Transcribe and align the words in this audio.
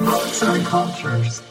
Arts 0.00 0.42
and 0.42 0.62
Cultures. 0.70 1.42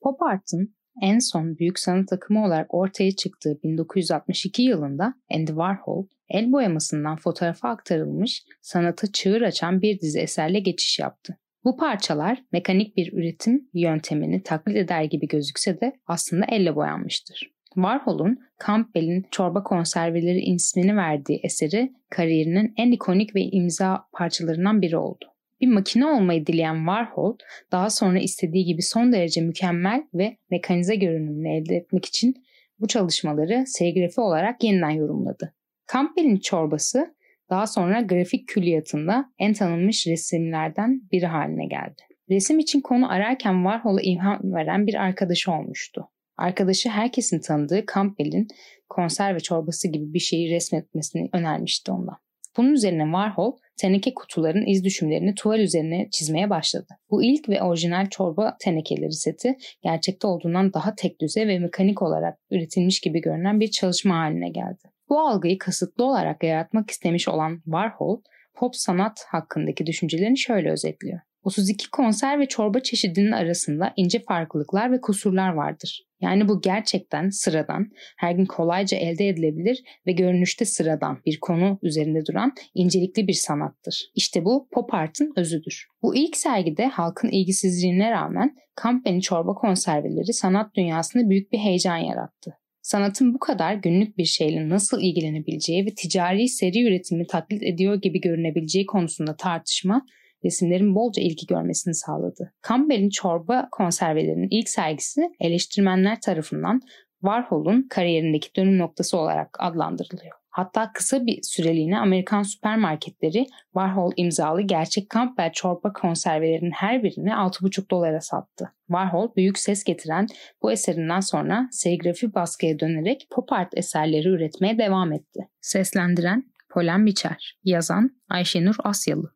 Pop 0.00 0.22
Art'ın 0.22 0.74
en 1.02 1.18
son 1.18 1.58
büyük 1.58 1.78
sanat 1.78 2.12
akımı 2.12 2.46
olarak 2.46 2.74
ortaya 2.74 3.16
çıktığı 3.16 3.62
1962 3.62 4.62
yılında 4.62 5.14
Andy 5.34 5.46
Warhol, 5.46 6.06
el 6.28 6.52
boyamasından 6.52 7.16
fotoğrafa 7.16 7.68
aktarılmış 7.68 8.44
sanata 8.62 9.12
çığır 9.12 9.42
açan 9.42 9.82
bir 9.82 10.00
dizi 10.00 10.20
eserle 10.20 10.60
geçiş 10.60 10.98
yaptı. 10.98 11.38
Bu 11.64 11.76
parçalar 11.76 12.44
mekanik 12.52 12.96
bir 12.96 13.12
üretim 13.12 13.68
yöntemini 13.74 14.42
taklit 14.42 14.76
eder 14.76 15.04
gibi 15.04 15.28
gözükse 15.28 15.80
de 15.80 15.92
aslında 16.06 16.46
elle 16.48 16.76
boyanmıştır. 16.76 17.55
Warhol'un 17.76 18.38
Campbell'in 18.66 19.26
çorba 19.30 19.62
konserveleri 19.62 20.40
ismini 20.40 20.96
verdiği 20.96 21.40
eseri 21.42 21.92
kariyerinin 22.10 22.74
en 22.76 22.92
ikonik 22.92 23.34
ve 23.34 23.40
imza 23.40 24.04
parçalarından 24.12 24.82
biri 24.82 24.96
oldu. 24.96 25.24
Bir 25.60 25.66
makine 25.66 26.06
olmayı 26.06 26.46
dileyen 26.46 26.76
Warhol, 26.76 27.36
daha 27.72 27.90
sonra 27.90 28.18
istediği 28.18 28.64
gibi 28.64 28.82
son 28.82 29.12
derece 29.12 29.40
mükemmel 29.40 30.02
ve 30.14 30.36
mekanize 30.50 30.96
görünümünü 30.96 31.56
elde 31.56 31.76
etmek 31.76 32.04
için 32.04 32.34
bu 32.80 32.86
çalışmaları 32.86 33.64
serigrafi 33.66 34.20
olarak 34.20 34.64
yeniden 34.64 34.90
yorumladı. 34.90 35.54
Campbell'in 35.92 36.36
çorbası 36.36 37.14
daha 37.50 37.66
sonra 37.66 38.00
grafik 38.00 38.48
külliyatında 38.48 39.32
en 39.38 39.52
tanınmış 39.52 40.06
resimlerden 40.06 41.02
biri 41.12 41.26
haline 41.26 41.66
geldi. 41.66 42.02
Resim 42.30 42.58
için 42.58 42.80
konu 42.80 43.12
ararken 43.12 43.54
Warhol'a 43.54 44.00
ilham 44.00 44.40
veren 44.44 44.86
bir 44.86 44.94
arkadaşı 44.94 45.52
olmuştu. 45.52 46.08
Arkadaşı 46.38 46.88
herkesin 46.88 47.40
tanıdığı 47.40 47.84
Campbell'in 47.94 48.48
konserve 48.88 49.40
çorbası 49.40 49.88
gibi 49.88 50.14
bir 50.14 50.18
şeyi 50.18 50.50
resmetmesini 50.50 51.28
önermişti 51.32 51.92
ondan. 51.92 52.16
Bunun 52.56 52.72
üzerine 52.72 53.02
Warhol 53.02 53.52
teneke 53.76 54.14
kutuların 54.14 54.66
iz 54.66 54.84
düşümlerini 54.84 55.34
tuval 55.34 55.60
üzerine 55.60 56.08
çizmeye 56.12 56.50
başladı. 56.50 56.86
Bu 57.10 57.22
ilk 57.22 57.48
ve 57.48 57.62
orijinal 57.62 58.08
çorba 58.08 58.56
tenekeleri 58.60 59.12
seti 59.12 59.56
gerçekte 59.82 60.26
olduğundan 60.26 60.72
daha 60.72 60.94
tek 60.94 61.20
düze 61.20 61.48
ve 61.48 61.58
mekanik 61.58 62.02
olarak 62.02 62.38
üretilmiş 62.50 63.00
gibi 63.00 63.20
görünen 63.20 63.60
bir 63.60 63.70
çalışma 63.70 64.18
haline 64.18 64.48
geldi. 64.48 64.82
Bu 65.08 65.20
algıyı 65.20 65.58
kasıtlı 65.58 66.04
olarak 66.04 66.42
yaratmak 66.42 66.90
istemiş 66.90 67.28
olan 67.28 67.60
Warhol, 67.64 68.20
pop 68.54 68.76
sanat 68.76 69.24
hakkındaki 69.28 69.86
düşüncelerini 69.86 70.38
şöyle 70.38 70.70
özetliyor. 70.70 71.20
32 71.46 71.90
konser 71.90 72.40
ve 72.40 72.46
çorba 72.46 72.80
çeşidinin 72.80 73.32
arasında 73.32 73.92
ince 73.96 74.18
farklılıklar 74.18 74.92
ve 74.92 75.00
kusurlar 75.00 75.48
vardır. 75.48 76.06
Yani 76.20 76.48
bu 76.48 76.60
gerçekten 76.60 77.28
sıradan, 77.28 77.90
her 78.16 78.32
gün 78.32 78.46
kolayca 78.46 78.98
elde 78.98 79.28
edilebilir 79.28 79.82
ve 80.06 80.12
görünüşte 80.12 80.64
sıradan 80.64 81.18
bir 81.26 81.40
konu 81.40 81.78
üzerinde 81.82 82.26
duran 82.26 82.52
incelikli 82.74 83.28
bir 83.28 83.32
sanattır. 83.32 84.10
İşte 84.14 84.44
bu 84.44 84.68
pop 84.72 84.94
art'ın 84.94 85.32
özüdür. 85.36 85.86
Bu 86.02 86.16
ilk 86.16 86.36
sergide 86.36 86.86
halkın 86.86 87.28
ilgisizliğine 87.28 88.10
rağmen 88.10 88.56
Campbell'in 88.82 89.20
çorba 89.20 89.54
konserveleri 89.54 90.32
sanat 90.32 90.74
dünyasında 90.74 91.30
büyük 91.30 91.52
bir 91.52 91.58
heyecan 91.58 91.96
yarattı. 91.96 92.58
Sanatın 92.82 93.34
bu 93.34 93.38
kadar 93.38 93.74
günlük 93.74 94.18
bir 94.18 94.24
şeyle 94.24 94.68
nasıl 94.68 95.00
ilgilenebileceği 95.00 95.86
ve 95.86 95.94
ticari 95.94 96.48
seri 96.48 96.86
üretimi 96.86 97.26
taklit 97.26 97.62
ediyor 97.62 97.94
gibi 97.94 98.20
görünebileceği 98.20 98.86
konusunda 98.86 99.36
tartışma 99.36 100.06
resimlerin 100.44 100.94
bolca 100.94 101.22
ilgi 101.22 101.46
görmesini 101.46 101.94
sağladı. 101.94 102.52
Campbell'in 102.68 103.10
çorba 103.10 103.68
konservelerinin 103.72 104.48
ilk 104.50 104.68
sergisi 104.68 105.30
eleştirmenler 105.40 106.20
tarafından 106.20 106.80
Warhol'un 107.20 107.86
kariyerindeki 107.90 108.54
dönüm 108.56 108.78
noktası 108.78 109.18
olarak 109.18 109.56
adlandırılıyor. 109.58 110.36
Hatta 110.56 110.92
kısa 110.92 111.26
bir 111.26 111.38
süreliğine 111.42 111.98
Amerikan 111.98 112.42
süpermarketleri 112.42 113.46
Warhol 113.72 114.12
imzalı 114.16 114.62
gerçek 114.62 115.10
Campbell 115.10 115.52
çorba 115.52 115.92
konservelerinin 115.92 116.70
her 116.70 117.02
birini 117.02 117.30
6,5 117.30 117.90
dolara 117.90 118.20
sattı. 118.20 118.72
Warhol 118.86 119.34
büyük 119.36 119.58
ses 119.58 119.84
getiren 119.84 120.26
bu 120.62 120.72
eserinden 120.72 121.20
sonra 121.20 121.68
serigrafi 121.70 122.34
baskıya 122.34 122.78
dönerek 122.78 123.26
pop 123.30 123.52
art 123.52 123.78
eserleri 123.78 124.28
üretmeye 124.28 124.78
devam 124.78 125.12
etti. 125.12 125.48
Seslendiren 125.60 126.44
Polen 126.70 127.06
Biçer, 127.06 127.58
yazan 127.64 128.10
Ayşenur 128.28 128.76
Asyalı. 128.84 129.32